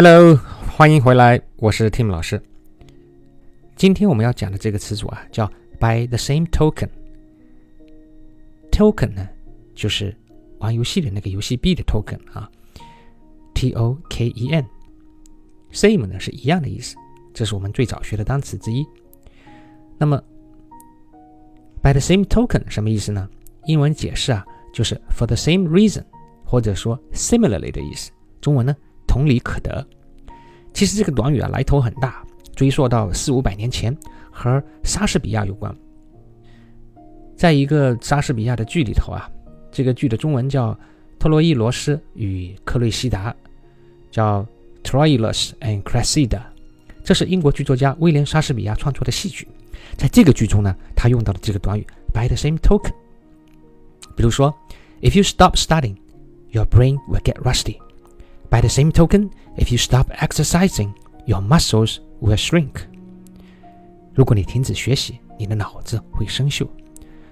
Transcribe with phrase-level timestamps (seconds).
[0.00, 0.36] Hello，
[0.76, 2.40] 欢迎回来，我是 Tim 老师。
[3.74, 5.44] 今天我们要讲的这个词组啊，叫
[5.80, 6.88] by the same token。
[8.70, 9.28] token 呢，
[9.74, 10.16] 就是
[10.58, 12.48] 玩游戏的那个游戏币的 token 啊
[13.54, 14.64] ，T O K E N。
[15.72, 16.94] same 呢是一样的意思，
[17.34, 18.86] 这是我们最早学的单词之一。
[19.98, 20.22] 那么
[21.82, 23.28] by the same token 什么意思呢？
[23.66, 26.04] 英文解释啊，就是 for the same reason，
[26.44, 28.12] 或者说 similarly 的意思。
[28.40, 28.76] 中文呢？
[29.08, 29.84] 同理可得。
[30.72, 32.22] 其实这个短语啊来头很大，
[32.54, 33.96] 追溯到四五百年前，
[34.30, 35.74] 和莎士比亚有关。
[37.36, 39.28] 在一个莎士比亚的剧里头啊，
[39.72, 40.72] 这个剧的中文叫
[41.18, 43.32] 《特洛伊罗斯与克瑞西达》，
[44.10, 44.46] 叫
[44.84, 46.28] 《Troilus and Cressida》。
[47.02, 49.48] 这是英国剧作家威廉莎士比亚创作的戏剧。
[49.96, 52.92] 在这个剧中呢，他用到了这个短语 “by the same token”。
[54.14, 54.54] 比如说
[55.00, 55.96] ，If you stop studying,
[56.50, 57.78] your brain will get rusty.
[58.50, 60.94] By the same token, if you stop exercising,
[61.26, 62.86] your muscles will shrink.
[64.14, 66.66] 如果你停止学习，你的脑子会生锈。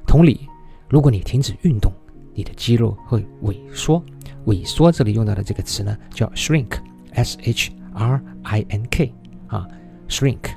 [0.06, 0.46] 同理，
[0.88, 1.92] 如果你停止运动，
[2.34, 4.02] 你的肌肉会萎缩。
[4.46, 9.12] 萎缩这里用到的这个词呢，叫 shrink，s h r i n k
[9.48, 9.66] 啊
[10.08, 10.50] ，shrink。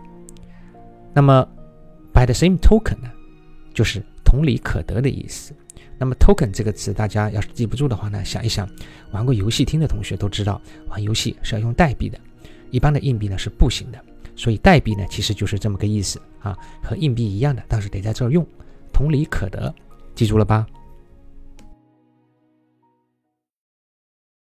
[1.14, 1.48] 那么
[2.14, 3.10] ，by the same token 呢，
[3.74, 5.56] 就是同理可得的意思。
[6.00, 8.68] 那么 token 这个词，大家要是记不住的话呢，想一想，
[9.12, 12.18] 玩过游戏厅的同学都知道，玩游戏是要用代币的，
[12.72, 14.00] 一般的硬币呢是不行的，
[14.36, 18.48] 所以代币呢其实就是这么个意思啊，和硬币一样的，但是得在这儿用，
[18.94, 19.74] 同理可得，
[20.16, 20.66] 记住了吧？